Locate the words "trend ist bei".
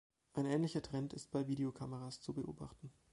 0.81-1.47